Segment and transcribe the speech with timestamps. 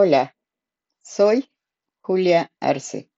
[0.00, 0.36] Hola,
[1.02, 1.50] soy
[2.02, 3.10] Julia Arce.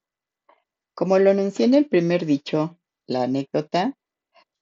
[0.95, 3.98] Como lo anuncié en el primer dicho, la anécdota,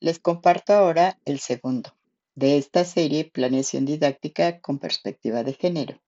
[0.01, 1.97] les comparto ahora el segundo
[2.35, 6.03] de esta serie Planeación Didáctica con Perspectiva de Género.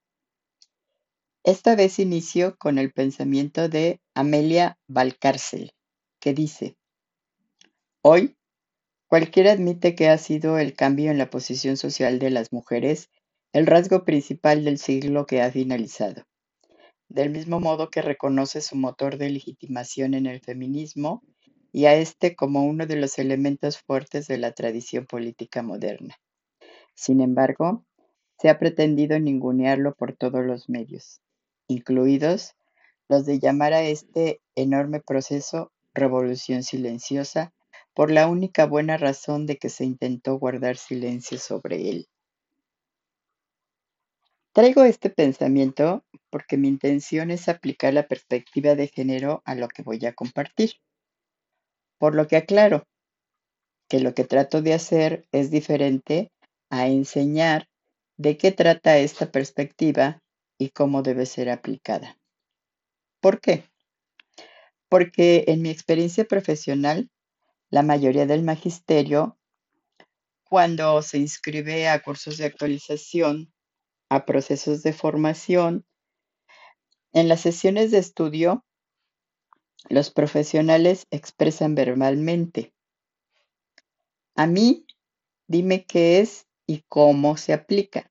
[1.45, 5.75] Esta vez inicio con el pensamiento de Amelia Valcárcel,
[6.19, 6.77] que dice,
[8.03, 8.37] Hoy,
[9.07, 13.11] cualquiera admite que ha sido el cambio en la posición social de las mujeres
[13.53, 16.23] el rasgo principal del siglo que ha finalizado.
[17.09, 21.25] Del mismo modo que reconoce su motor de legitimación en el feminismo
[21.73, 26.15] y a este como uno de los elementos fuertes de la tradición política moderna.
[26.95, 27.85] Sin embargo,
[28.39, 31.21] se ha pretendido ningunearlo por todos los medios,
[31.67, 32.55] incluidos
[33.09, 37.53] los de llamar a este enorme proceso revolución silenciosa
[37.95, 42.07] por la única buena razón de que se intentó guardar silencio sobre él.
[44.53, 49.83] Traigo este pensamiento porque mi intención es aplicar la perspectiva de género a lo que
[49.83, 50.73] voy a compartir.
[51.99, 52.87] Por lo que aclaro
[53.89, 56.31] que lo que trato de hacer es diferente
[56.71, 57.69] a enseñar
[58.17, 60.23] de qué trata esta perspectiva
[60.59, 62.17] y cómo debe ser aplicada.
[63.21, 63.65] ¿Por qué?
[64.89, 67.11] Porque en mi experiencia profesional,
[67.69, 69.39] la mayoría del magisterio,
[70.45, 73.53] cuando se inscribe a cursos de actualización,
[74.11, 75.87] a procesos de formación.
[77.13, 78.67] En las sesiones de estudio,
[79.89, 82.75] los profesionales expresan verbalmente.
[84.35, 84.85] A mí,
[85.47, 88.11] dime qué es y cómo se aplica.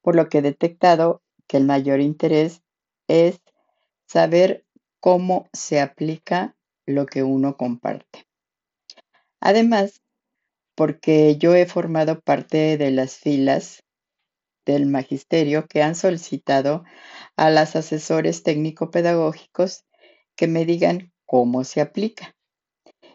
[0.00, 2.62] Por lo que he detectado que el mayor interés
[3.08, 3.40] es
[4.06, 4.64] saber
[5.00, 6.56] cómo se aplica
[6.86, 8.26] lo que uno comparte.
[9.40, 10.02] Además,
[10.74, 13.83] porque yo he formado parte de las filas
[14.64, 16.84] del magisterio que han solicitado
[17.36, 19.84] a las asesores técnico-pedagógicos
[20.36, 22.36] que me digan cómo se aplica.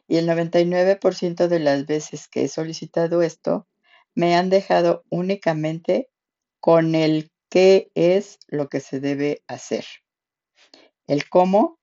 [0.08, 3.68] Y el 99% de las veces que he solicitado esto,
[4.16, 6.10] me han dejado únicamente
[6.60, 9.86] con el qué es lo que se debe hacer.
[11.08, 11.80] El cómo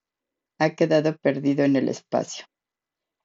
[0.58, 2.46] ha quedado perdido en el espacio,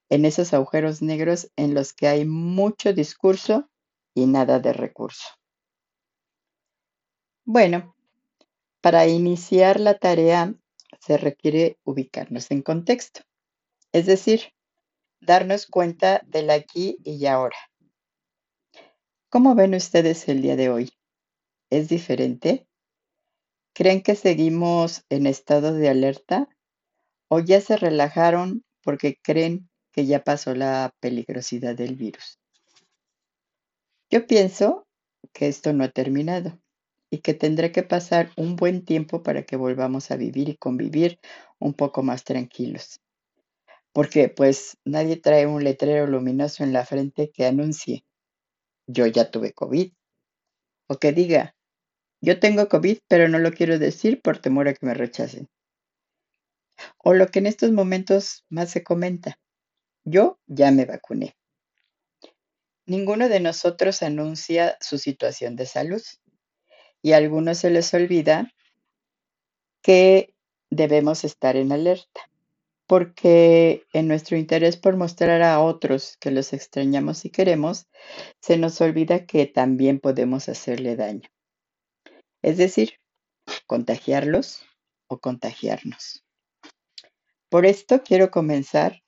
[0.09, 3.69] en esos agujeros negros en los que hay mucho discurso
[4.13, 5.40] y nada de recurso.
[7.45, 7.95] Bueno,
[8.81, 10.53] para iniciar la tarea
[10.99, 13.21] se requiere ubicarnos en contexto,
[13.91, 14.53] es decir,
[15.21, 17.57] darnos cuenta del aquí y ahora.
[19.29, 20.93] ¿Cómo ven ustedes el día de hoy?
[21.71, 22.67] ¿Es diferente?
[23.73, 26.47] ¿Creen que seguimos en estado de alerta
[27.27, 32.39] o ya se relajaron porque creen que ya pasó la peligrosidad del virus?
[34.11, 34.85] Yo pienso
[35.33, 36.60] que esto no ha terminado
[37.11, 41.19] y que tendré que pasar un buen tiempo para que volvamos a vivir y convivir
[41.59, 43.01] un poco más tranquilos.
[43.91, 48.05] Porque pues nadie trae un letrero luminoso en la frente que anuncie,
[48.87, 49.91] yo ya tuve COVID.
[50.87, 51.53] O que diga,
[52.21, 55.49] yo tengo COVID, pero no lo quiero decir por temor a que me rechacen.
[56.97, 59.37] O lo que en estos momentos más se comenta,
[60.05, 61.35] yo ya me vacuné.
[62.85, 66.01] Ninguno de nosotros anuncia su situación de salud
[67.01, 68.51] y a algunos se les olvida
[69.81, 70.33] que
[70.69, 72.21] debemos estar en alerta,
[72.85, 77.87] porque en nuestro interés por mostrar a otros que los extrañamos y queremos,
[78.39, 81.29] se nos olvida que también podemos hacerle daño.
[82.41, 82.99] Es decir,
[83.65, 84.63] contagiarlos
[85.07, 86.23] o contagiarnos.
[87.49, 89.03] Por esto quiero comenzar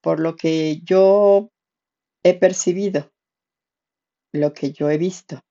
[0.00, 1.50] por lo que yo
[2.22, 3.12] he percibido,
[4.32, 5.42] lo que yo he visto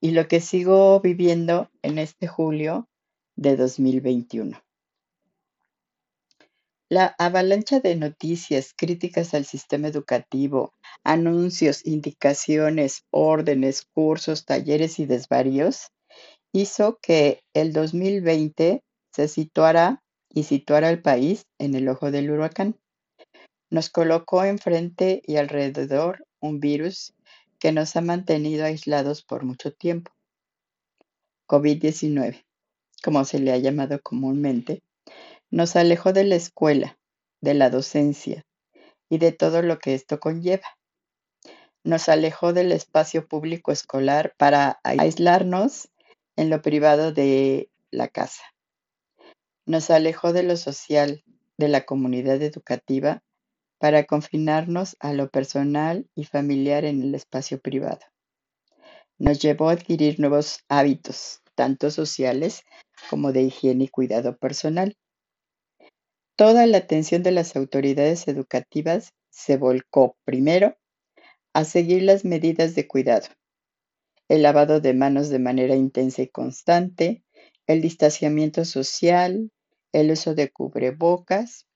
[0.00, 2.88] y lo que sigo viviendo en este julio
[3.36, 4.60] de 2021.
[6.90, 10.72] La avalancha de noticias, críticas al sistema educativo,
[11.04, 15.92] anuncios, indicaciones, órdenes, cursos, talleres y desvaríos
[16.52, 18.82] hizo que el 2020
[19.12, 22.76] se situara y situara al país en el ojo del huracán.
[23.70, 27.12] Nos colocó enfrente y alrededor un virus
[27.58, 30.12] que nos ha mantenido aislados por mucho tiempo.
[31.46, 32.44] COVID-19,
[33.02, 34.82] como se le ha llamado comúnmente,
[35.50, 36.98] nos alejó de la escuela,
[37.40, 38.44] de la docencia
[39.08, 40.66] y de todo lo que esto conlleva.
[41.84, 45.88] Nos alejó del espacio público escolar para aislarnos
[46.36, 48.42] en lo privado de la casa.
[49.64, 51.24] Nos alejó de lo social,
[51.56, 53.22] de la comunidad educativa
[53.78, 58.00] para confinarnos a lo personal y familiar en el espacio privado.
[59.18, 62.62] Nos llevó a adquirir nuevos hábitos, tanto sociales
[63.10, 64.96] como de higiene y cuidado personal.
[66.36, 70.76] Toda la atención de las autoridades educativas se volcó primero
[71.52, 73.26] a seguir las medidas de cuidado,
[74.28, 77.24] el lavado de manos de manera intensa y constante,
[77.66, 79.50] el distanciamiento social,
[79.92, 81.67] el uso de cubrebocas,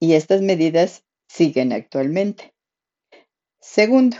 [0.00, 2.54] y estas medidas siguen actualmente.
[3.60, 4.16] Segundo,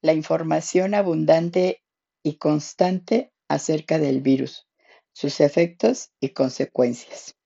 [0.00, 1.82] la información abundante
[2.24, 4.66] y constante acerca del virus,
[5.12, 7.36] sus efectos y consecuencias.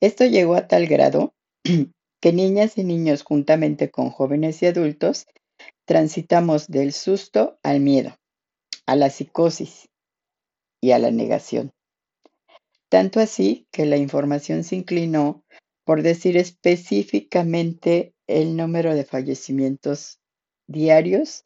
[0.00, 1.34] Esto llegó a tal grado
[2.20, 5.26] que niñas y niños juntamente con jóvenes y adultos
[5.84, 8.16] transitamos del susto al miedo,
[8.86, 9.88] a la psicosis
[10.80, 11.72] y a la negación.
[12.88, 15.44] Tanto así que la información se inclinó
[15.86, 20.18] por decir específicamente el número de fallecimientos
[20.66, 21.44] diarios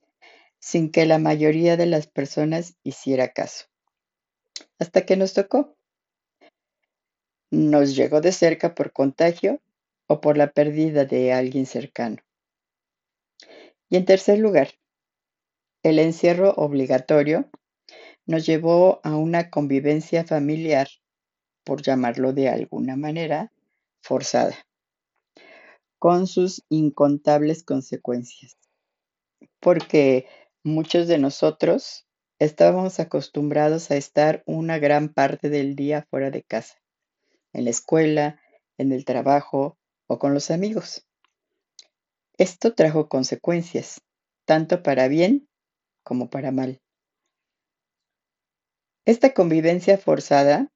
[0.59, 3.67] sin que la mayoría de las personas hiciera caso.
[4.79, 5.77] Hasta que nos tocó.
[7.51, 9.61] Nos llegó de cerca por contagio
[10.07, 12.17] o por la pérdida de alguien cercano.
[13.91, 14.71] Y en tercer lugar,
[15.83, 17.51] el encierro obligatorio
[18.25, 20.89] nos llevó a una convivencia familiar,
[21.63, 23.53] por llamarlo de alguna manera,
[24.03, 24.57] forzada,
[25.99, 28.57] con sus incontables consecuencias.
[29.61, 30.27] Porque
[30.63, 32.07] muchos de nosotros
[32.39, 36.81] estábamos acostumbrados a estar una gran parte del día fuera de casa,
[37.53, 38.41] en la escuela,
[38.79, 41.07] en el trabajo o con los amigos.
[42.39, 44.01] Esto trajo consecuencias,
[44.47, 45.49] tanto para bien
[46.03, 46.81] como para mal.
[49.05, 50.73] Esta convivencia forzada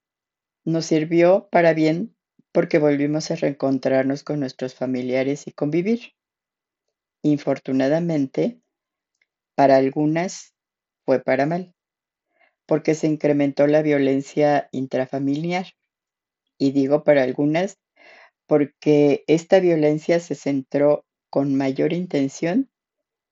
[0.64, 2.13] nos sirvió para bien
[2.54, 6.12] porque volvimos a reencontrarnos con nuestros familiares y convivir.
[7.20, 8.60] Infortunadamente,
[9.56, 10.54] para algunas
[11.04, 11.74] fue para mal,
[12.64, 15.66] porque se incrementó la violencia intrafamiliar.
[16.56, 17.76] Y digo para algunas
[18.46, 22.70] porque esta violencia se centró con mayor intención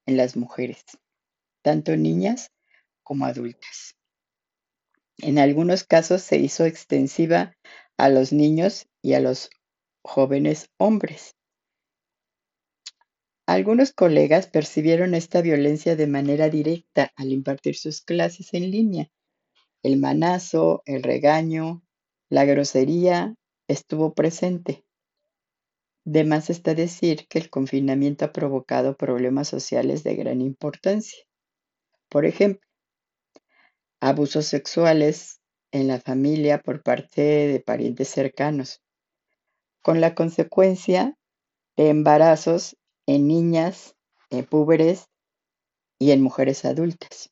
[0.05, 0.83] en las mujeres,
[1.63, 2.51] tanto niñas
[3.05, 3.95] como adultas.
[5.19, 7.55] En algunos casos se hizo extensiva
[7.97, 9.51] a los niños y a los
[10.03, 11.37] jóvenes hombres.
[13.47, 19.11] Algunos colegas percibieron esta violencia de manera directa al impartir sus clases en línea.
[19.83, 21.83] El manazo, el regaño,
[22.31, 23.35] la grosería
[23.69, 24.85] estuvo presente.
[26.05, 31.19] De más está decir que el confinamiento ha provocado problemas sociales de gran importancia.
[32.09, 32.67] Por ejemplo,
[34.01, 35.41] abusos sexuales
[35.73, 38.83] en la familia por parte de parientes cercanos,
[39.83, 41.19] con la consecuencia
[41.77, 42.77] de embarazos
[43.07, 43.97] en niñas,
[44.31, 45.09] en púberes
[45.99, 47.31] y en mujeres adultas.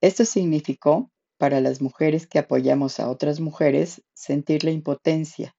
[0.00, 5.56] Esto significó para las mujeres que apoyamos a otras mujeres sentir la impotencia.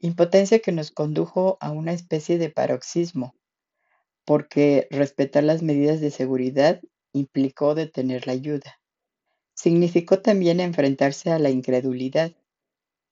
[0.00, 3.34] Impotencia que nos condujo a una especie de paroxismo,
[4.24, 6.80] porque respetar las medidas de seguridad
[7.12, 8.80] implicó detener la ayuda.
[9.54, 12.32] Significó también enfrentarse a la incredulidad,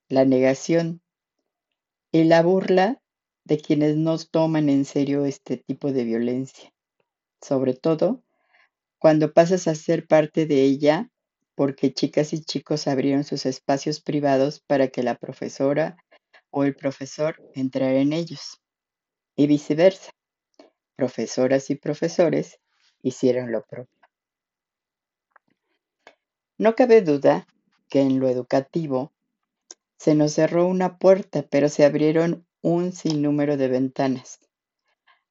[0.08, 1.01] la negación
[2.12, 3.02] y la burla
[3.44, 6.72] de quienes no toman en serio este tipo de violencia,
[7.40, 8.22] sobre todo
[8.98, 11.10] cuando pasas a ser parte de ella
[11.54, 15.96] porque chicas y chicos abrieron sus espacios privados para que la profesora
[16.50, 18.60] o el profesor entrara en ellos,
[19.34, 20.12] y viceversa.
[20.96, 22.60] Profesoras y profesores
[23.02, 23.98] hicieron lo propio.
[26.58, 27.46] No cabe duda
[27.88, 29.12] que en lo educativo
[30.02, 34.40] se nos cerró una puerta, pero se abrieron un sinnúmero de ventanas.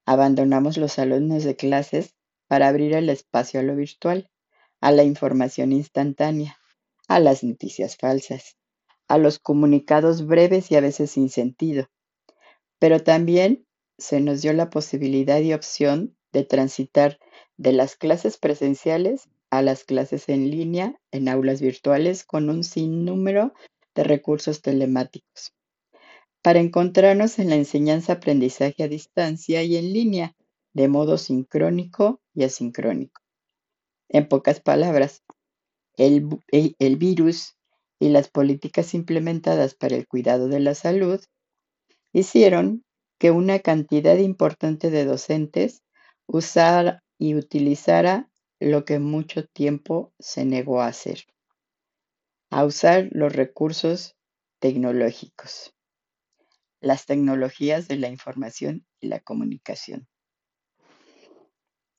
[0.06, 2.14] Abandonamos los salones de clases
[2.48, 4.30] para abrir el espacio a lo virtual,
[4.80, 6.56] a la información instantánea,
[7.06, 8.56] a las noticias falsas,
[9.08, 11.90] a los comunicados breves y a veces sin sentido.
[12.78, 13.66] Pero también
[13.98, 17.18] se nos dio la posibilidad y opción de transitar
[17.58, 23.52] de las clases presenciales a las clases en línea en aulas virtuales con un sinnúmero
[23.94, 25.52] de recursos telemáticos
[26.42, 30.36] para encontrarnos en la enseñanza-aprendizaje a distancia y en línea,
[30.74, 33.22] de modo sincrónico y asincrónico.
[34.08, 35.22] En pocas palabras,
[35.96, 37.56] el, el, virus
[38.00, 41.20] y las políticas implementadas para el cuidado de la salud
[42.12, 42.84] hicieron
[43.18, 45.82] que una cantidad importante de docentes
[46.26, 51.24] usara y utilizara lo que mucho tiempo se negó a hacer,
[52.52, 54.14] a usar los recursos
[54.60, 55.74] tecnológicos,
[56.80, 60.06] las tecnologías de la información y la comunicación.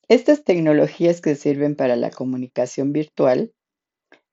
[0.06, 3.52] Estas tecnologías que sirven para la comunicación virtual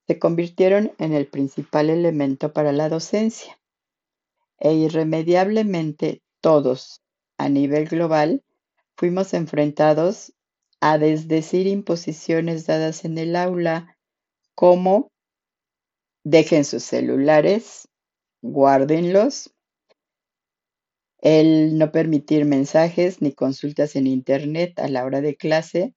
[0.06, 3.60] se convirtieron en el principal elemento para la docencia
[4.60, 7.02] e irremediablemente todos,
[7.40, 8.44] a nivel global,
[8.96, 10.34] fuimos enfrentados
[10.82, 13.98] a desdecir imposiciones dadas en el aula
[14.54, 15.11] como
[16.24, 17.88] dejen sus celulares,
[18.42, 19.54] guárdenlos,
[21.20, 25.94] el no permitir mensajes ni consultas en Internet a la hora de clase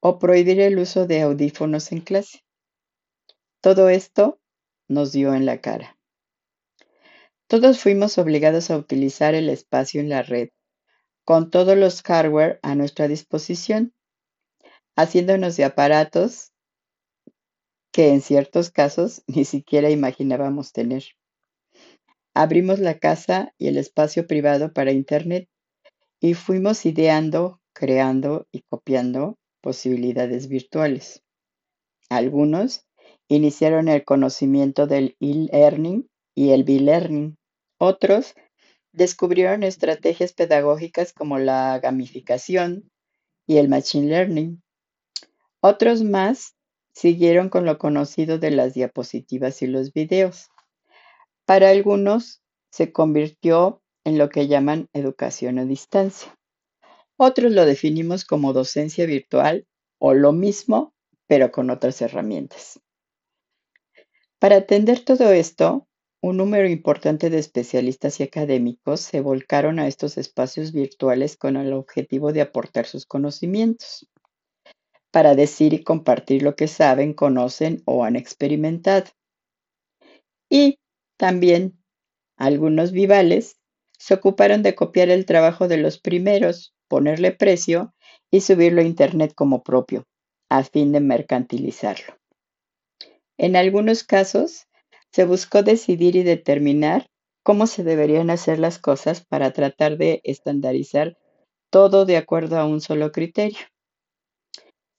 [0.00, 2.44] o prohibir el uso de audífonos en clase.
[3.60, 4.40] Todo esto
[4.88, 5.98] nos dio en la cara.
[7.48, 10.50] Todos fuimos obligados a utilizar el espacio en la red,
[11.24, 13.92] con todos los hardware a nuestra disposición,
[14.96, 16.49] haciéndonos de aparatos
[17.92, 21.04] que en ciertos casos ni siquiera imaginábamos tener.
[22.34, 25.48] Abrimos la casa y el espacio privado para Internet
[26.20, 31.22] y fuimos ideando, creando y copiando posibilidades virtuales.
[32.08, 32.86] Algunos
[33.28, 37.36] iniciaron el conocimiento del e-learning y el b-learning.
[37.78, 38.34] Otros
[38.92, 42.90] descubrieron estrategias pedagógicas como la gamificación
[43.46, 44.62] y el machine learning.
[45.60, 46.54] Otros más
[46.92, 50.48] siguieron con lo conocido de las diapositivas y los videos.
[51.44, 56.34] Para algunos se convirtió en lo que llaman educación a distancia.
[57.16, 59.66] Otros lo definimos como docencia virtual
[59.98, 60.94] o lo mismo,
[61.26, 62.80] pero con otras herramientas.
[64.38, 65.86] Para atender todo esto,
[66.22, 71.72] un número importante de especialistas y académicos se volcaron a estos espacios virtuales con el
[71.72, 74.08] objetivo de aportar sus conocimientos,
[75.10, 79.10] para decir y compartir lo que saben, conocen o han experimentado.
[80.50, 80.78] Y
[81.16, 81.78] también
[82.36, 83.56] algunos vivales
[83.98, 87.94] se ocuparon de copiar el trabajo de los primeros, ponerle precio
[88.30, 90.04] y subirlo a Internet como propio,
[90.48, 92.16] a fin de mercantilizarlo.
[93.38, 94.66] En algunos casos,
[95.12, 97.06] se buscó decidir y determinar
[97.42, 101.16] cómo se deberían hacer las cosas para tratar de estandarizar
[101.70, 103.58] todo de acuerdo a un solo criterio.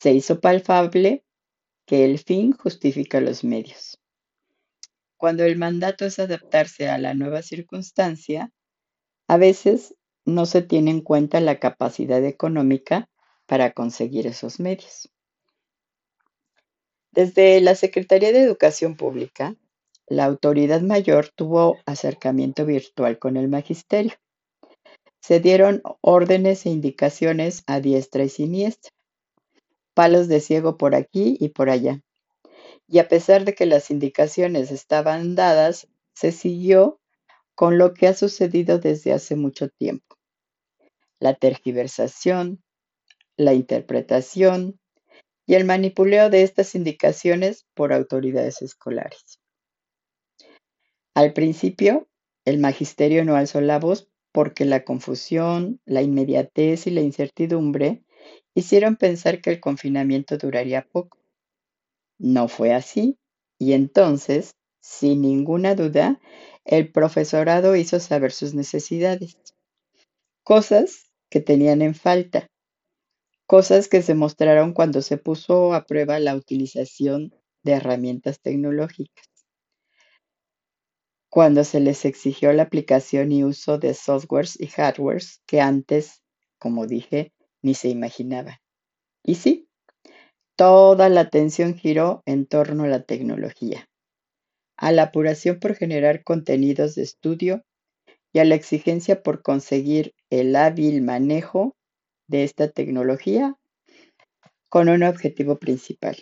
[0.02, 1.24] Se hizo palpable
[1.86, 4.02] que el fin justifica los medios.
[5.16, 8.52] Cuando el mandato es adaptarse a la nueva circunstancia,
[9.28, 13.12] a veces no se tiene en cuenta la capacidad económica
[13.46, 15.12] para conseguir esos medios.
[17.12, 19.56] Desde la Secretaría de Educación Pública
[20.08, 24.14] la autoridad mayor tuvo acercamiento virtual con el magisterio.
[25.20, 28.92] Se dieron órdenes e indicaciones a diestra y siniestra,
[29.94, 32.02] palos de ciego por aquí y por allá.
[32.88, 37.00] Y a pesar de que las indicaciones estaban dadas, se siguió
[37.56, 40.18] con lo que ha sucedido desde hace mucho tiempo.
[41.20, 42.64] La tergiversación,
[43.38, 44.80] la interpretación
[45.46, 49.40] y el manipuleo de estas indicaciones por autoridades escolares.
[51.14, 52.08] Al principio,
[52.46, 58.04] el magisterio no alzó la voz porque la confusión, la inmediatez y la incertidumbre
[58.54, 61.20] hicieron pensar que el confinamiento duraría poco.
[62.18, 63.18] No fue así,
[63.58, 66.20] y entonces, sin ninguna duda,
[66.66, 69.38] el profesorado hizo saber sus necesidades,
[70.44, 72.48] cosas que tenían en falta,
[73.48, 77.34] cosas que se mostraron cuando se puso a prueba la utilización
[77.64, 79.32] de herramientas tecnológicas
[81.32, 86.22] cuando se les exigió la aplicación y uso de softwares y hardwares que antes,
[86.60, 88.58] como dije, ni se imaginaban.
[89.24, 89.68] Y sí,
[90.56, 93.90] toda la atención giró en torno a la tecnología,
[94.78, 97.64] a la apuración por generar contenidos de estudio
[98.34, 101.76] y a la exigencia por conseguir el hábil manejo
[102.28, 103.56] de esta tecnología
[104.70, 106.16] con un objetivo principal,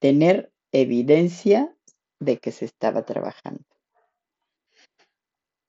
[0.00, 1.76] tener evidencia
[2.18, 3.64] de que se estaba trabajando.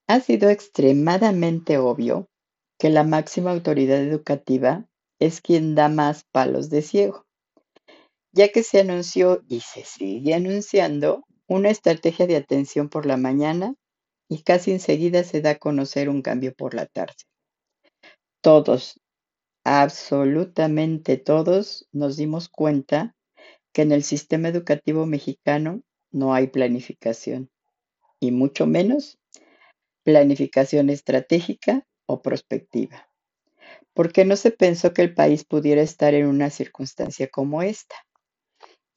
[0.08, 2.31] Ha sido extremadamente obvio
[2.82, 4.88] que la máxima autoridad educativa
[5.20, 7.28] es quien da más palos de ciego,
[8.32, 13.76] ya que se anunció y se sigue anunciando una estrategia de atención por la mañana
[14.28, 17.14] y casi enseguida se da a conocer un cambio por la tarde.
[18.42, 19.00] Todos,
[19.64, 23.16] absolutamente todos, nos dimos cuenta
[23.74, 27.52] que en el sistema educativo mexicano no hay planificación,
[28.20, 29.20] y mucho menos
[30.04, 33.10] planificación estratégica o prospectiva,
[33.94, 37.96] porque no se pensó que el país pudiera estar en una circunstancia como esta.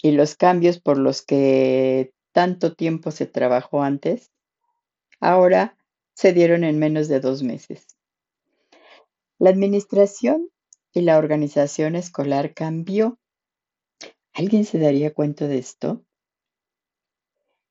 [0.03, 4.31] Y los cambios por los que tanto tiempo se trabajó antes,
[5.21, 5.77] ahora
[6.15, 7.97] se dieron en menos de dos meses.
[9.39, 10.51] La administración
[10.93, 13.19] y la organización escolar cambió.
[14.33, 16.05] ¿Alguien se daría cuenta de esto?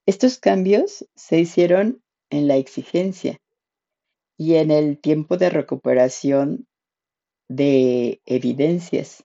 [0.05, 3.39] Estos cambios se hicieron en la exigencia
[4.37, 6.67] y en el tiempo de recuperación
[7.47, 9.23] de evidencias.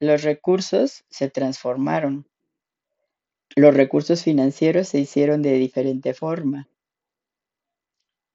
[0.00, 2.28] Los recursos se transformaron.
[3.56, 6.68] Los recursos financieros se hicieron de diferente forma.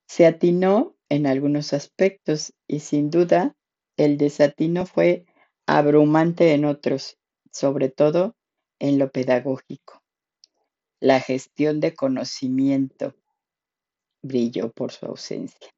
[0.07, 3.55] Se atinó en algunos aspectos y sin duda
[3.97, 5.25] el desatino fue
[5.65, 7.17] abrumante en otros,
[7.51, 8.35] sobre todo
[8.79, 10.03] en lo pedagógico.
[10.99, 13.15] La gestión de conocimiento
[14.23, 15.69] brilló por su ausencia.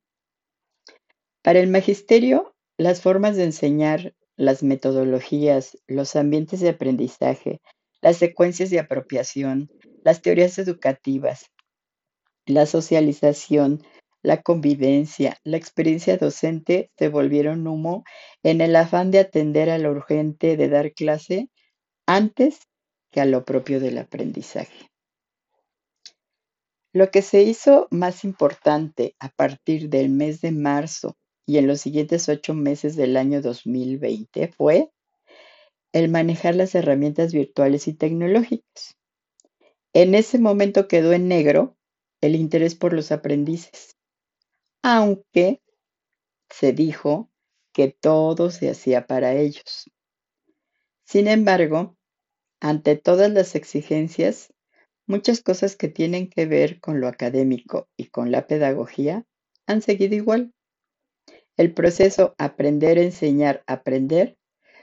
[1.41, 7.61] Para el magisterio, las formas de enseñar, las metodologías, los ambientes de aprendizaje,
[8.01, 9.69] las secuencias de apropiación,
[10.03, 11.51] las teorías educativas,
[12.45, 13.83] la socialización,
[14.21, 18.03] la convivencia, la experiencia docente se volvieron humo
[18.43, 21.49] en el afán de atender a lo urgente de dar clase
[22.07, 22.59] antes
[23.11, 24.89] que a lo propio del aprendizaje.
[26.95, 31.81] Lo que se hizo más importante a partir del mes de marzo y en los
[31.81, 34.93] siguientes ocho meses del año 2020 fue
[35.91, 38.95] el manejar las herramientas virtuales y tecnológicas.
[39.91, 41.75] En ese momento quedó en negro
[42.21, 43.97] el interés por los aprendices,
[44.81, 45.61] aunque
[46.49, 47.29] se dijo
[47.73, 49.91] que todo se hacía para ellos.
[51.03, 51.97] Sin embargo,
[52.61, 54.53] ante todas las exigencias,
[55.07, 59.25] Muchas cosas que tienen que ver con lo académico y con la pedagogía
[59.67, 60.53] han seguido igual.
[61.57, 64.37] El proceso aprender, enseñar, aprender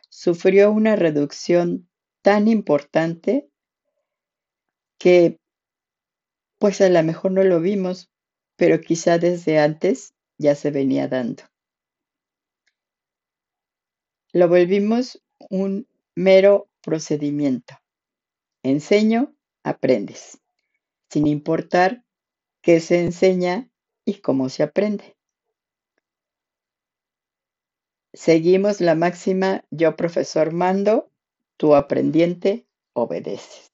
[0.09, 1.88] sufrió una reducción
[2.23, 3.49] tan importante
[4.99, 5.38] que
[6.59, 8.09] pues a lo mejor no lo vimos,
[8.57, 11.43] pero quizá desde antes ya se venía dando.
[14.33, 15.20] Lo volvimos
[15.51, 17.75] un mero procedimiento.
[18.62, 20.40] Enseño, aprendes,
[21.11, 22.05] sin importar
[22.62, 23.70] qué se enseña
[24.05, 25.16] y cómo se aprende.
[28.14, 31.11] Seguimos la máxima yo profesor mando,
[31.57, 33.72] tu aprendiente obedeces.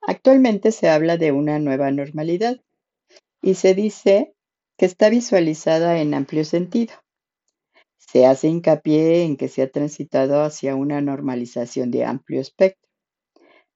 [0.00, 2.60] Actualmente se habla de una nueva normalidad
[3.42, 4.34] y se dice
[4.76, 6.94] que está visualizada en amplio sentido.
[7.98, 12.89] Se hace hincapié en que se ha transitado hacia una normalización de amplio espectro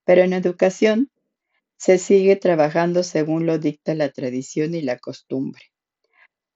[0.04, 1.10] pero en educación
[1.76, 5.72] se sigue trabajando según lo dicta la tradición y la costumbre.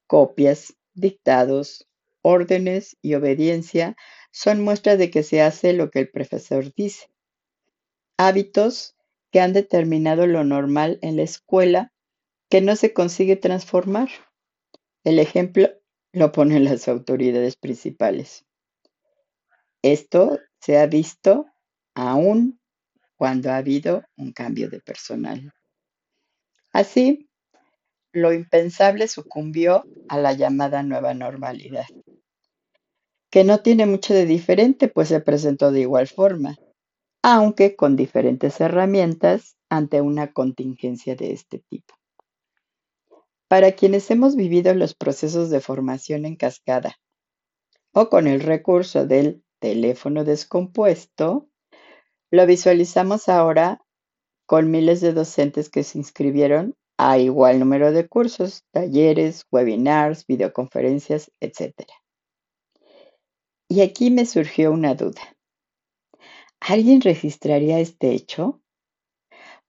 [0.07, 1.89] Copias, dictados,
[2.23, 3.97] órdenes y obediencia
[4.31, 7.11] son muestras de que se hace lo que el profesor dice.
[8.17, 8.97] Hábitos
[9.31, 11.93] que han determinado lo normal en la escuela
[12.49, 14.09] que no se consigue transformar.
[15.05, 15.69] El ejemplo
[16.13, 18.47] lo ponen las autoridades principales.
[19.83, 21.47] Esto se ha visto
[21.95, 22.58] aún
[23.19, 25.53] cuando ha habido un cambio de personal.
[26.73, 27.29] Así,
[28.13, 31.87] lo impensable sucumbió a la llamada nueva normalidad,
[33.29, 36.57] que no tiene mucho de diferente, pues se presentó de igual forma,
[37.21, 41.95] aunque con diferentes herramientas ante una contingencia de este tipo.
[43.49, 46.97] Para quienes hemos vivido los procesos de formación en cascada
[47.93, 51.49] o con el recurso del teléfono descompuesto,
[52.31, 53.83] lo visualizamos ahora
[54.47, 61.31] con miles de docentes que se inscribieron a igual número de cursos, talleres, webinars, videoconferencias,
[61.41, 61.75] etc.
[63.69, 65.37] Y aquí me surgió una duda.
[66.61, 68.61] ¿Alguien registraría este hecho?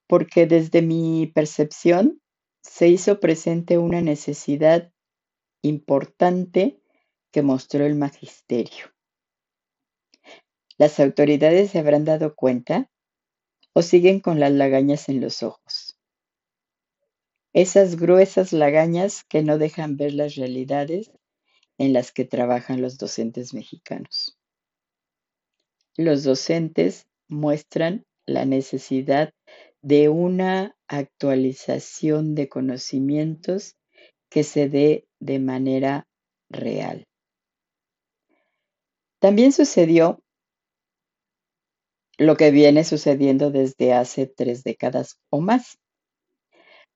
[0.07, 2.19] Porque desde mi percepción
[2.63, 4.91] se hizo presente una necesidad
[5.61, 6.81] importante
[7.31, 8.87] que mostró el magisterio.
[10.79, 12.89] ¿Las autoridades se habrán dado cuenta
[13.73, 15.99] o siguen con las lagañas en los ojos?
[17.51, 21.11] Esas gruesas lagañas que no dejan ver las realidades
[21.77, 24.39] en las que trabajan los docentes mexicanos.
[25.97, 29.33] Los docentes muestran la necesidad
[29.81, 33.75] de una actualización de conocimientos
[34.29, 36.07] que se dé de manera
[36.49, 37.05] real.
[39.19, 40.23] También sucedió
[42.19, 45.79] lo que viene sucediendo desde hace tres décadas o más.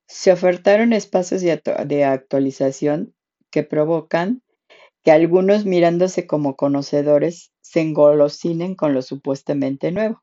[0.06, 3.16] Se ofertaron espacios de actualización
[3.50, 4.44] que provocan
[5.02, 10.22] que algunos mirándose como conocedores se engolosinen con lo supuestamente nuevo.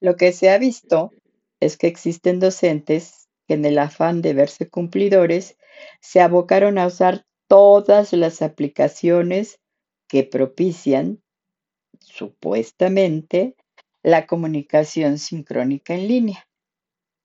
[0.00, 1.10] Lo que se ha visto
[1.58, 5.56] es que existen docentes que en el afán de verse cumplidores
[6.00, 9.58] se abocaron a usar todas las aplicaciones
[10.08, 11.22] que propician,
[11.98, 13.56] supuestamente,
[14.04, 16.46] la comunicación sincrónica en línea.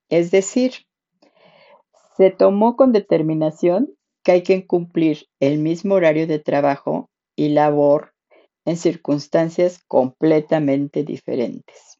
[0.09, 0.87] Es decir,
[2.15, 8.13] se tomó con determinación que hay que cumplir el mismo horario de trabajo y labor
[8.63, 11.99] en circunstancias completamente diferentes.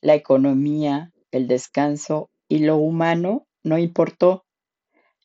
[0.00, 4.44] La economía, el descanso y lo humano no importó.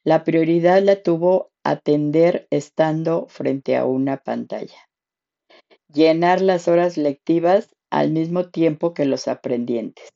[0.03, 4.87] La prioridad la tuvo atender estando frente a una pantalla.
[5.91, 10.09] Llenar las horas lectivas al mismo tiempo que los aprendientes.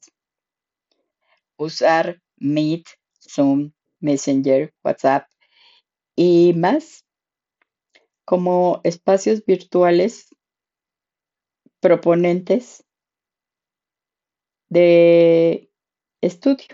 [1.57, 2.85] Usar Meet,
[3.19, 5.27] Zoom, Messenger, WhatsApp
[6.15, 7.05] y más
[8.25, 10.29] como espacios virtuales
[11.79, 12.83] proponentes
[14.69, 15.69] de
[16.21, 16.67] estudio.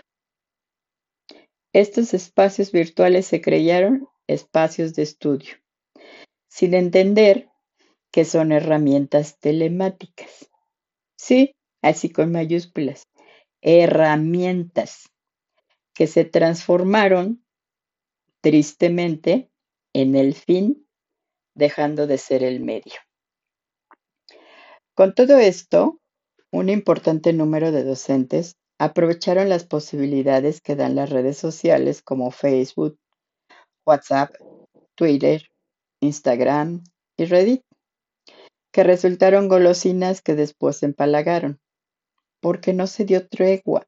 [1.74, 5.56] Estos espacios virtuales se crearon espacios de estudio,
[6.48, 7.48] sin entender
[8.10, 10.51] que son herramientas telemáticas.
[11.22, 13.06] Sí, así con mayúsculas,
[13.60, 15.08] herramientas
[15.94, 17.44] que se transformaron
[18.40, 19.48] tristemente
[19.92, 20.84] en el fin,
[21.54, 22.94] dejando de ser el medio.
[24.96, 26.00] Con todo esto,
[26.50, 32.98] un importante número de docentes aprovecharon las posibilidades que dan las redes sociales como Facebook,
[33.86, 34.34] WhatsApp,
[34.96, 35.48] Twitter,
[36.00, 36.82] Instagram
[37.16, 37.62] y Reddit,
[38.72, 41.60] que resultaron golosinas que después empalagaron,
[42.40, 43.86] porque no se dio tregua.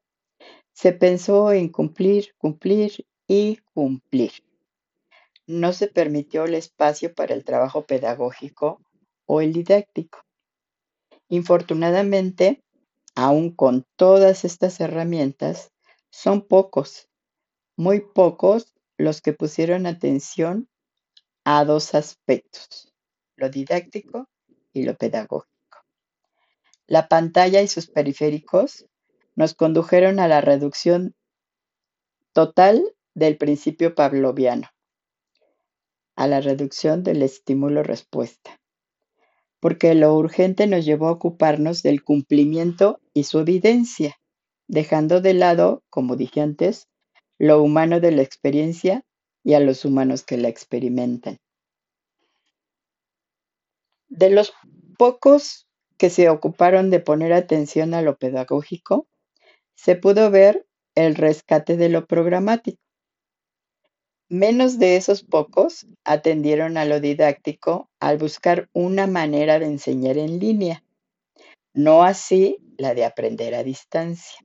[0.72, 4.32] Se pensó en cumplir, cumplir y cumplir.
[5.46, 8.80] No se permitió el espacio para el trabajo pedagógico
[9.26, 10.20] o el didáctico.
[11.28, 12.64] Infortunadamente,
[13.16, 15.70] Aún con todas estas herramientas,
[16.10, 17.08] son pocos,
[17.76, 20.68] muy pocos los que pusieron atención
[21.44, 22.92] a dos aspectos,
[23.36, 24.26] lo didáctico
[24.74, 25.48] y lo pedagógico.
[26.86, 28.84] La pantalla y sus periféricos
[29.34, 31.14] nos condujeron a la reducción
[32.34, 34.68] total del principio pavloviano,
[36.16, 38.60] a la reducción del estímulo-respuesta
[39.64, 44.20] porque lo urgente nos llevó a ocuparnos del cumplimiento y su evidencia,
[44.68, 46.90] dejando de lado, como dije antes,
[47.38, 49.06] lo humano de la experiencia
[49.42, 51.38] y a los humanos que la experimentan.
[54.14, 54.52] De los
[54.96, 55.66] pocos
[55.98, 59.08] que se ocuparon de poner atención a lo pedagógico,
[59.74, 62.78] se pudo ver el rescate de lo programático.
[64.28, 70.38] Menos de esos pocos atendieron a lo didáctico al buscar una manera de enseñar en
[70.38, 70.84] línea,
[71.72, 74.38] no así la de aprender a distancia.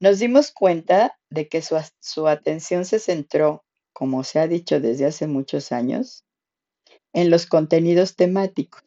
[0.00, 5.28] Nos dimos cuenta de que su, atención se centró, como se ha dicho desde hace
[5.28, 6.24] muchos años,
[7.12, 8.82] en los contenidos temáticos,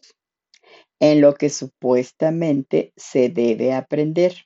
[1.00, 4.46] en lo que supuestamente se debe aprender.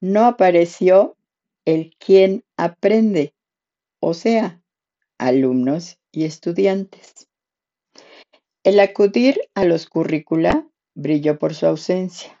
[0.00, 1.16] No apareció
[1.64, 3.34] el quién aprende,
[4.00, 4.62] o sea,
[5.18, 7.28] alumnos y estudiantes.
[8.64, 12.38] El acudir a los currícula brilló por su ausencia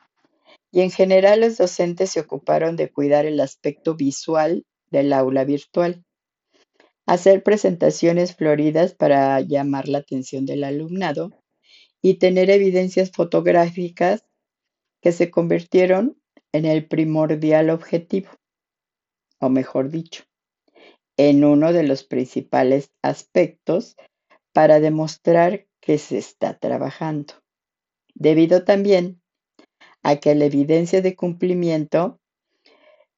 [0.70, 6.04] y en general los docentes se ocuparon de cuidar el aspecto visual del aula virtual,
[7.08, 11.30] hacer presentaciones floridas para llamar la atención del alumnado
[12.02, 14.26] y tener evidencias fotográficas
[15.00, 16.20] que se convirtieron
[16.52, 18.28] en el primordial objetivo,
[19.40, 20.24] o mejor dicho,
[21.16, 23.96] en uno de los principales aspectos
[24.52, 27.32] para demostrar que se está trabajando,
[28.14, 29.22] debido también
[30.02, 32.20] a que la evidencia de cumplimiento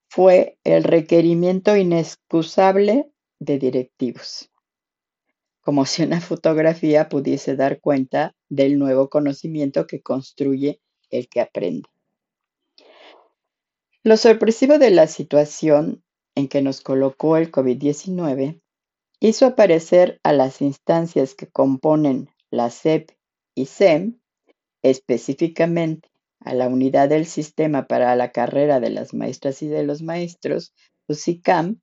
[0.09, 4.51] fue el requerimiento inexcusable de directivos,
[5.61, 11.89] como si una fotografía pudiese dar cuenta del nuevo conocimiento que construye el que aprende.
[14.03, 18.61] Lo sorpresivo de la situación en que nos colocó el COVID-19
[19.21, 23.11] hizo aparecer a las instancias que componen la SEP
[23.55, 24.19] y SEM,
[24.83, 26.09] específicamente
[26.41, 30.73] a la unidad del sistema para la carrera de las maestras y de los maestros,
[31.07, 31.81] UCICAM,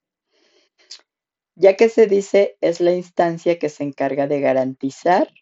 [1.57, 5.33] ya que se dice es la instancia que se encarga de garantizar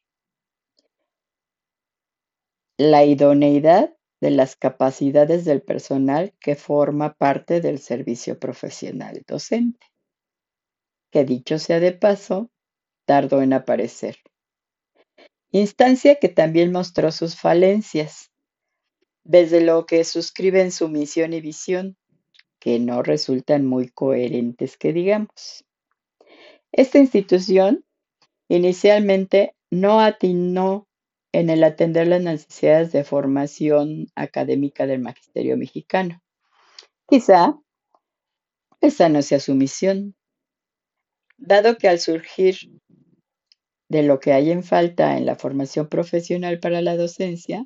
[2.77, 9.87] la idoneidad de las capacidades del personal que forma parte del servicio profesional docente,
[11.11, 12.49] que dicho sea de paso,
[13.05, 14.17] tardó en aparecer.
[15.51, 18.31] Instancia que también mostró sus falencias,
[19.25, 21.97] desde lo que suscriben su misión y visión,
[22.59, 25.65] que no resultan muy coherentes que digamos.
[26.77, 27.85] Esta institución
[28.47, 30.87] Inicialmente no atinó
[31.31, 36.21] en el atender las necesidades de formación académica del magisterio mexicano.
[37.07, 37.59] Quizá
[38.81, 40.15] esa no sea su misión,
[41.37, 42.55] dado que al surgir
[43.89, 47.65] de lo que hay en falta en la formación profesional para la docencia,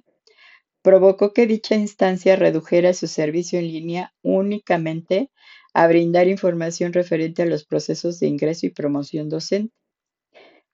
[0.81, 5.29] provocó que dicha instancia redujera su servicio en línea únicamente
[5.73, 9.73] a brindar información referente a los procesos de ingreso y promoción docente.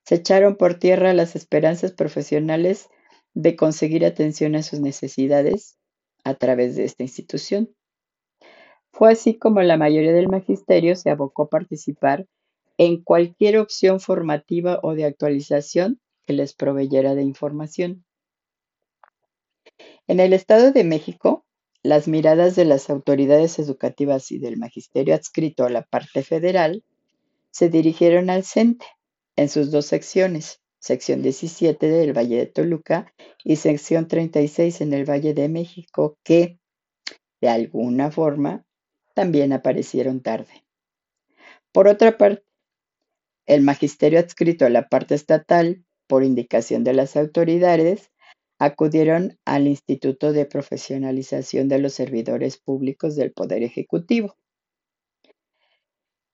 [0.06, 2.90] Se echaron por tierra las esperanzas profesionales
[3.34, 5.78] de conseguir atención a sus necesidades
[6.24, 7.76] a través de esta institución.
[8.92, 12.28] Fue así como la mayoría del magisterio se abocó a participar
[12.78, 18.06] en cualquier opción formativa o de actualización que les proveyera de información.
[20.08, 21.45] En el Estado de México,
[21.86, 26.84] las miradas de las autoridades educativas y del magisterio adscrito a la parte federal
[27.52, 28.88] se dirigieron al CENTE
[29.36, 35.08] en sus dos secciones, sección 17 del Valle de Toluca y sección 36 en el
[35.08, 36.60] Valle de México, que,
[37.40, 38.66] de alguna forma,
[39.14, 40.66] también aparecieron tarde.
[41.72, 42.44] Por otra parte,
[43.46, 48.12] el magisterio adscrito a la parte estatal, por indicación de las autoridades,
[48.60, 54.36] acudieron al Instituto de Profesionalización de los Servidores Públicos del Poder Ejecutivo.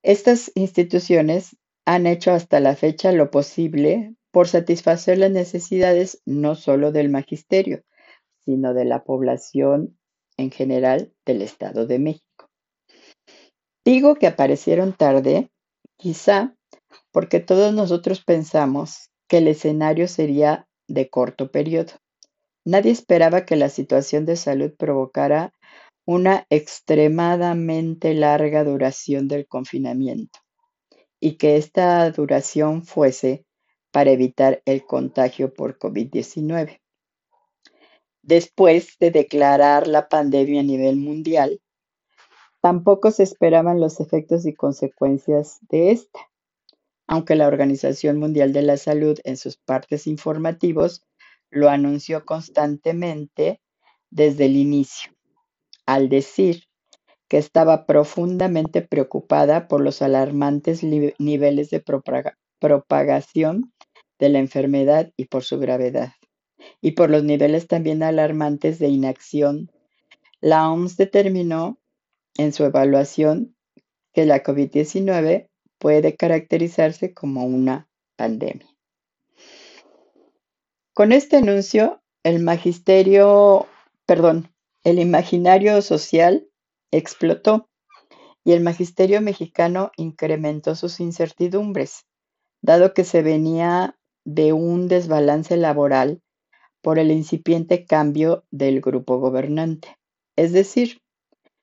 [0.04, 6.92] Estas instituciones han hecho hasta la fecha lo posible por satisfacer las necesidades no solo
[6.92, 7.84] del magisterio,
[8.46, 9.98] sino de la población
[10.38, 12.50] en general del Estado de México.
[13.84, 15.52] Digo que aparecieron tarde,
[15.98, 16.56] quizá
[17.12, 21.94] porque todos nosotros pensamos que el escenario sería de corto periodo.
[22.64, 25.54] Nadie esperaba que la situación de salud provocara
[26.06, 30.40] una extremadamente larga duración del confinamiento
[31.20, 33.46] y que esta duración fuese
[33.92, 36.80] para evitar el contagio por COVID-19.
[38.24, 41.62] Después de declarar la pandemia a nivel mundial,
[42.62, 46.20] tampoco se esperaban los efectos y consecuencias de esta,
[47.08, 51.04] aunque la Organización Mundial de la Salud en sus partes informativos
[51.52, 53.62] lo anunció constantemente
[54.10, 55.12] desde el inicio,
[55.86, 56.64] al decir
[57.28, 61.84] que estaba profundamente preocupada por los alarmantes niveles de
[62.60, 63.74] propagación
[64.20, 66.14] de la enfermedad y por su gravedad,
[66.82, 69.72] y por los niveles también alarmantes de inacción.
[70.42, 71.80] La OMS determinó
[72.38, 73.56] en su evaluación
[74.14, 78.71] que la COVID-19 puede caracterizarse como una pandemia.
[80.94, 83.66] Con este anuncio, el magisterio,
[84.06, 86.50] perdón, el imaginario social
[86.92, 87.70] explotó
[88.44, 92.08] y el magisterio mexicano incrementó sus incertidumbres,
[92.62, 96.22] dado que se venía de un desbalance laboral
[96.82, 99.98] por el incipiente cambio del grupo gobernante,
[100.36, 101.00] es decir,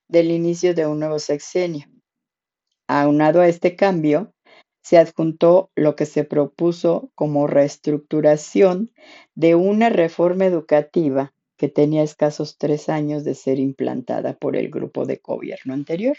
[0.08, 1.86] del inicio de un nuevo sexenio.
[2.86, 4.32] Aunado a este cambio,
[4.88, 8.90] se adjuntó lo que se propuso como reestructuración
[9.34, 15.04] de una reforma educativa que tenía escasos tres años de ser implantada por el grupo
[15.04, 16.16] de gobierno anterior.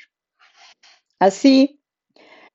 [1.17, 1.81] Así,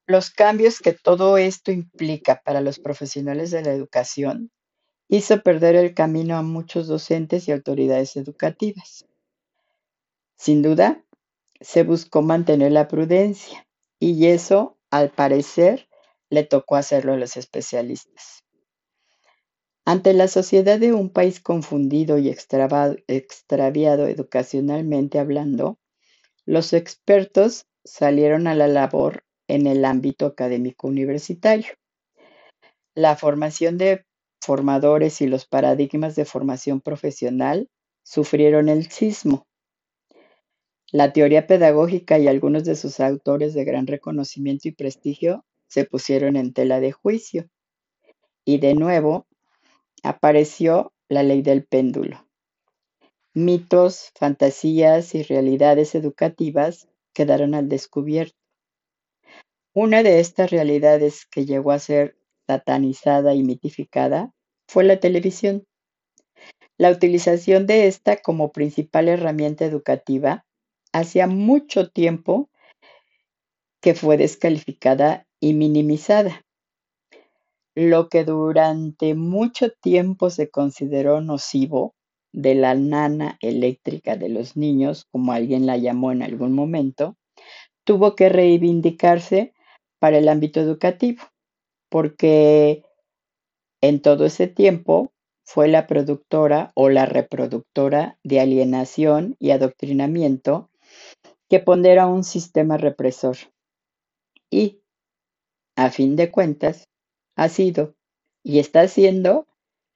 [0.06, 4.52] los cambios que todo esto implica para los profesionales de la educación
[5.08, 9.04] hizo perder el camino a muchos docentes y autoridades educativas.
[10.36, 11.02] Sin duda,
[11.60, 13.66] se buscó mantener la prudencia
[13.98, 15.88] y eso, al parecer,
[16.34, 18.44] le tocó hacerlo a los especialistas.
[19.86, 25.78] Ante la sociedad de un país confundido y extraviado educacionalmente hablando,
[26.46, 31.74] los expertos salieron a la labor en el ámbito académico universitario.
[32.94, 34.06] La formación de
[34.40, 37.68] formadores y los paradigmas de formación profesional
[38.02, 39.46] sufrieron el sismo.
[40.92, 45.44] La teoría pedagógica y algunos de sus autores de gran reconocimiento y prestigio
[45.74, 47.50] se pusieron en tela de juicio.
[48.44, 49.26] Y de nuevo
[50.04, 52.28] apareció la ley del péndulo.
[53.32, 58.36] Mitos, fantasías y realidades educativas quedaron al descubierto.
[59.72, 64.32] Una de estas realidades que llegó a ser satanizada y mitificada
[64.68, 65.66] fue la televisión.
[66.78, 70.46] La utilización de esta como principal herramienta educativa
[70.92, 72.48] hacía mucho tiempo
[73.80, 76.42] que fue descalificada y minimizada.
[77.76, 81.94] Lo que durante mucho tiempo se consideró nocivo
[82.32, 87.16] de la nana eléctrica de los niños, como alguien la llamó en algún momento,
[87.84, 89.52] tuvo que reivindicarse
[89.98, 91.22] para el ámbito educativo,
[91.90, 92.82] porque
[93.82, 95.12] En todo ese tiempo
[95.44, 100.70] fue la productora o la reproductora de alienación y adoctrinamiento
[101.50, 103.36] que pondera un sistema represor.
[104.50, 104.80] Y,
[105.76, 106.88] a fin de cuentas,
[107.36, 107.94] ha sido
[108.42, 109.46] y está siendo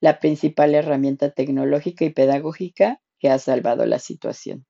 [0.01, 4.65] la principal herramienta tecnológica y pedagógica que ha salvado la situación.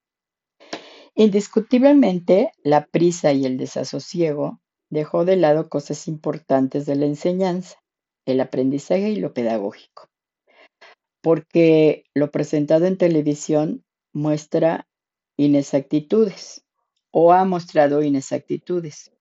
[1.15, 7.77] Indiscutiblemente, la prisa y el desasosiego dejó de lado cosas importantes de la enseñanza,
[8.25, 10.09] el aprendizaje y lo pedagógico,
[11.21, 14.87] porque lo presentado en televisión muestra
[15.37, 16.65] inexactitudes
[17.11, 19.11] o ha mostrado inexactitudes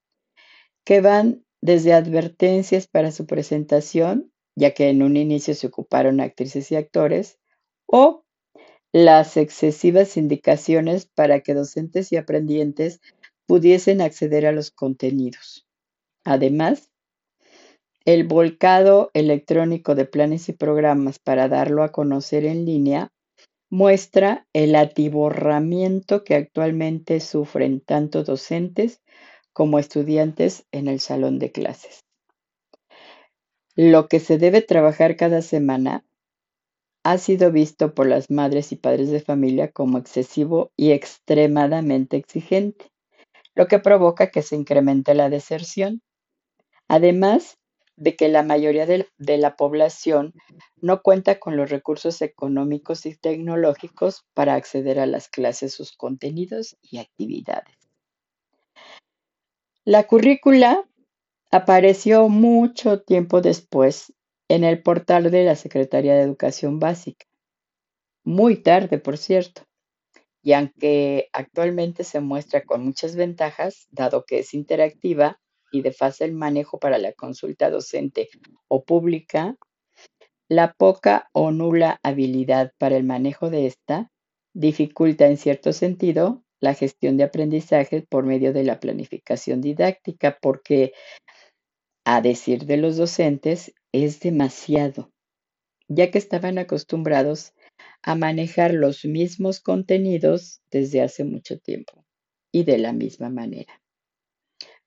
[0.85, 6.71] que van desde advertencias para su presentación, ya que en un inicio se ocuparon actrices
[6.73, 7.39] y actores,
[7.87, 8.25] o
[8.93, 13.01] las excesivas indicaciones para que docentes y aprendientes
[13.47, 15.67] pudiesen acceder a los contenidos.
[16.25, 16.91] Además,
[18.05, 23.13] el volcado electrónico de planes y programas para darlo a conocer en línea
[23.71, 29.03] muestra el atiborramiento que actualmente sufren tanto docentes
[29.59, 32.05] como estudiantes en el salón de clases.
[33.75, 36.05] Lo que se debe trabajar cada semana
[37.03, 42.93] ha sido visto por las madres y padres de familia como excesivo y extremadamente exigente,
[43.57, 46.03] lo que provoca que se incremente la deserción.
[46.87, 47.59] Además
[47.97, 50.35] de que la mayoría de, la población
[50.77, 56.77] no cuenta con los recursos económicos y tecnológicos para acceder a las clases, sus contenidos
[56.81, 57.78] y actividades.
[59.89, 60.87] La currícula
[61.51, 64.13] apareció mucho tiempo después
[64.47, 67.25] en el portal de la Secretaría de Educación Básica.
[68.23, 69.63] Muy tarde, por cierto.
[70.43, 75.41] Y aunque actualmente se muestra con muchas ventajas, dado que es interactiva
[75.73, 78.29] y de fácil manejo para la consulta docente
[78.69, 79.57] o pública,
[80.51, 84.13] la poca o nula habilidad para el manejo de esta
[84.53, 90.93] dificulta en cierto sentido la gestión de aprendizaje por medio de la planificación didáctica, porque,
[92.05, 95.13] a decir de los docentes, es demasiado,
[95.89, 97.53] ya que estaban acostumbrados
[98.03, 102.05] a manejar los mismos contenidos desde hace mucho tiempo
[102.53, 103.83] y de la misma manera,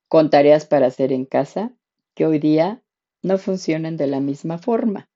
[0.07, 1.75] con tareas para hacer en casa
[2.15, 2.84] que hoy día
[3.21, 5.11] no funcionan de la misma forma.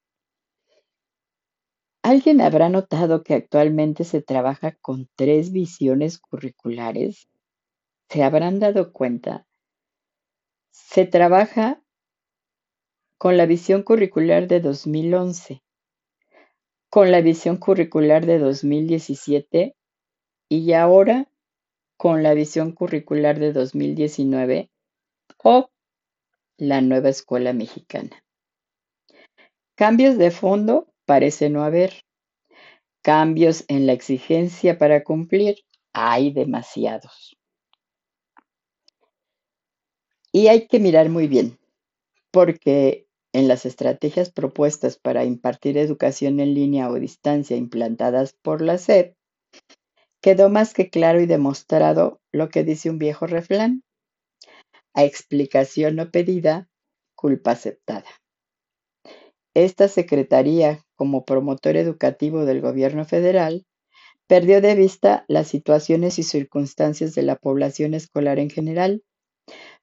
[2.06, 7.28] ¿Alguien habrá notado que actualmente se trabaja con tres visiones curriculares?
[8.12, 9.48] ¿Se habrán dado cuenta?
[10.70, 11.82] Se trabaja
[13.18, 15.64] con la visión curricular de 2011,
[16.92, 19.76] con la visión curricular de 2017
[20.48, 21.28] y ahora
[21.98, 24.70] con la visión curricular de 2019
[25.44, 25.72] o
[26.58, 28.24] la nueva escuela mexicana.
[29.74, 32.02] Cambios de fondo parece no haber.
[33.02, 35.58] Cambios en la exigencia para cumplir
[35.94, 37.38] hay demasiados.
[40.32, 41.58] Y hay que mirar muy bien,
[42.32, 48.78] porque en las estrategias propuestas para impartir educación en línea o distancia implantadas por la
[48.78, 49.14] SED,
[50.22, 53.84] quedó más que claro y demostrado lo que dice un viejo refrán.
[54.94, 56.70] A explicación no pedida,
[57.16, 58.10] culpa aceptada.
[59.54, 63.66] Esta Secretaría, como promotor educativo del gobierno federal,
[64.28, 69.04] perdió de vista las situaciones y circunstancias de la población escolar en general.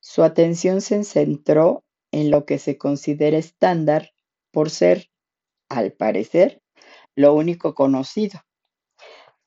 [0.01, 4.11] Su atención se centró en lo que se considera estándar
[4.51, 5.09] por ser,
[5.69, 6.61] al parecer,
[7.15, 8.41] lo único conocido.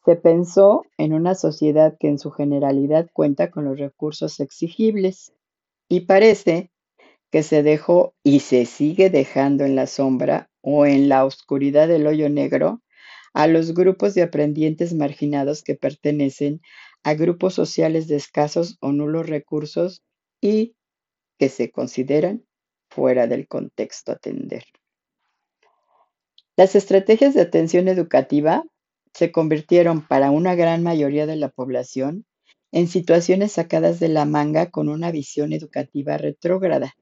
[0.05, 5.33] Se pensó en una sociedad que en su generalidad cuenta con los recursos exigibles
[5.89, 6.71] y parece
[7.31, 12.07] que se dejó y se sigue dejando en la sombra o en la oscuridad del
[12.07, 12.81] hoyo negro
[13.35, 16.59] a los grupos de aprendientes marginados que pertenecen
[17.03, 20.01] a grupos sociales de escasos o nulos recursos
[20.41, 20.75] y
[21.37, 22.43] que se consideran
[22.89, 24.63] fuera del contexto atender.
[26.57, 28.63] Las estrategias de atención educativa
[29.13, 32.25] se convirtieron para una gran mayoría de la población
[32.71, 36.95] en situaciones sacadas de la manga con una visión educativa retrógrada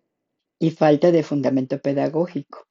[0.60, 2.68] y falta de fundamento pedagógico.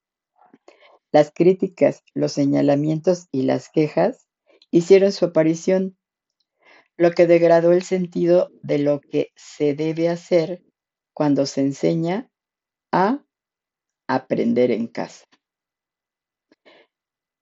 [1.13, 4.27] Las críticas, los señalamientos y las quejas
[4.71, 5.95] hicieron su aparición,
[6.97, 10.63] lo que degradó el sentido de lo que se debe hacer
[11.13, 12.31] cuando se enseña
[12.91, 13.23] a
[14.07, 15.25] aprender en casa.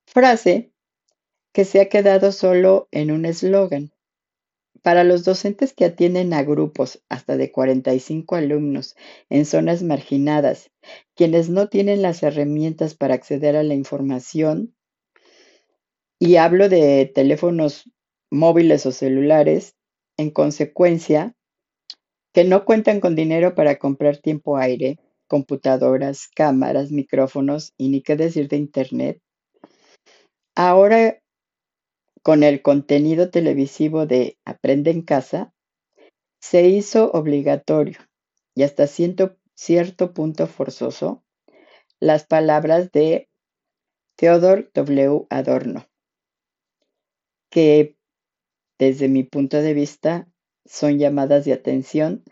[0.06, 0.74] Frase
[1.54, 3.94] que se ha quedado solo en un eslogan,
[4.82, 8.96] Para los docentes que atienden a grupos hasta de 45 alumnos
[9.30, 10.72] en zonas marginadas,
[11.16, 14.74] quienes no tienen las herramientas para acceder a la información,
[16.20, 17.90] y hablo de teléfonos
[18.32, 19.76] móviles o celulares,
[20.18, 21.36] en consecuencia,
[22.34, 28.16] que no cuentan con dinero para comprar tiempo aire, computadoras, cámaras, micrófonos y ni qué
[28.16, 29.22] decir de internet.
[30.56, 31.21] Ahora,
[32.24, 35.54] con el contenido televisivo de Aprende en casa,
[36.40, 38.00] se hizo obligatorio
[38.56, 41.24] y hasta cierto punto forzoso
[42.00, 43.30] las palabras de
[44.18, 45.26] Theodore W.
[45.30, 45.88] Adorno,
[47.50, 47.98] que
[48.80, 50.28] desde mi punto de vista
[50.66, 52.24] son llamadas de atención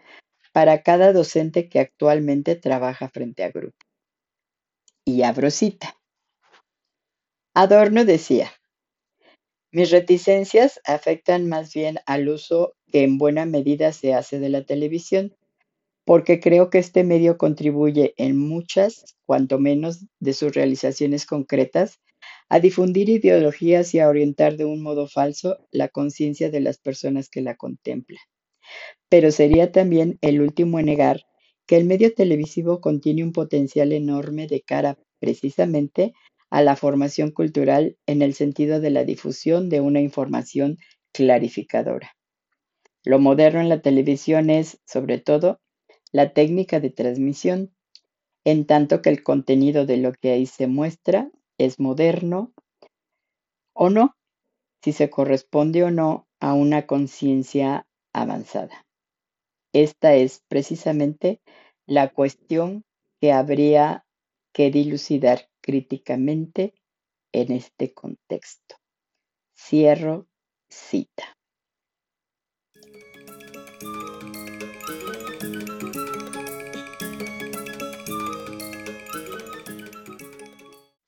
[0.52, 3.78] para cada docente que actualmente trabaja frente a grupo.
[5.06, 5.96] Y abro cita.
[7.54, 8.52] Adorno decía,
[9.72, 14.64] mis reticencias afectan más bien al uso que en buena medida se hace de la
[14.64, 15.36] televisión,
[16.06, 22.00] porque creo que este medio contribuye en muchas, cuanto menos, de sus realizaciones concretas
[22.50, 27.30] a difundir ideologías y a orientar de un modo falso la conciencia de las personas
[27.30, 28.20] que la contemplan.
[29.08, 31.26] Pero sería también el último en negar
[31.68, 36.14] que el medio televisivo contiene un potencial enorme de cara precisamente
[36.50, 40.78] a la formación cultural en el sentido de la difusión de una información
[41.14, 42.16] clarificadora.
[43.04, 45.60] Lo moderno en la televisión es, sobre todo,
[46.12, 47.74] la técnica de transmisión,
[48.46, 52.54] en tanto que el contenido de lo que ahí se muestra es moderno
[53.74, 54.16] o no,
[54.84, 58.86] si se corresponde o no a una conciencia avanzada.
[59.74, 61.42] Esta es precisamente
[61.86, 62.86] la cuestión
[63.22, 64.06] que habría
[64.54, 66.74] que dilucidar críticamente
[67.32, 68.76] en este contexto.
[69.56, 70.28] Cierro
[70.70, 71.39] cita.